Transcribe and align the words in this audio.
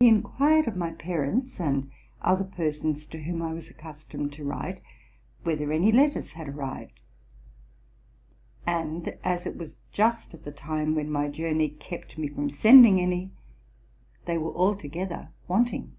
He 0.00 0.08
inquired 0.08 0.66
of 0.66 0.76
my 0.76 0.92
parents 0.94 1.60
and 1.60 1.90
other 2.22 2.42
persons 2.42 3.04
to 3.08 3.22
whom 3.24 3.42
I 3.42 3.52
was 3.52 3.68
accustomed 3.68 4.32
to 4.32 4.44
write, 4.44 4.80
whether 5.42 5.70
any 5.70 5.92
letters 5.92 6.32
had 6.32 6.48
arrived; 6.48 6.98
and, 8.66 9.06
as 9.22 9.44
it 9.44 9.58
was 9.58 9.76
just 9.90 10.32
at 10.32 10.44
the 10.44 10.52
time 10.52 10.94
when 10.94 11.10
my 11.10 11.28
journey 11.28 11.68
kept 11.68 12.16
me 12.16 12.28
from 12.28 12.48
send 12.48 12.86
ing 12.86 12.98
any, 12.98 13.30
they 14.24 14.38
were 14.38 14.54
altogether 14.54 15.28
wanting. 15.46 15.96